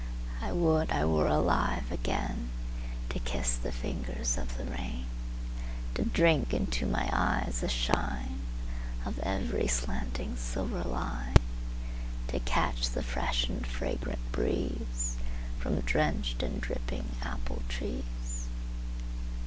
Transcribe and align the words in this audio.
I 0.41 0.51
would 0.51 0.89
I 0.89 1.05
were 1.05 1.27
alive 1.27 1.83
againTo 1.91 3.23
kiss 3.23 3.55
the 3.55 3.71
fingers 3.71 4.35
of 4.35 4.57
the 4.57 4.65
rain, 4.65 5.05
To 5.93 6.03
drink 6.03 6.55
into 6.55 6.87
my 6.87 7.07
eyes 7.13 7.59
the 7.61 7.67
shineOf 7.67 9.19
every 9.21 9.67
slanting 9.67 10.37
silver 10.37 10.83
line, 10.83 11.35
To 12.29 12.39
catch 12.39 12.89
the 12.89 13.03
freshened, 13.03 13.67
fragrant 13.67 14.21
breezeFrom 14.31 15.85
drenched 15.85 16.41
and 16.41 16.59
dripping 16.59 17.05
apple 17.21 17.61
trees. 17.69 18.47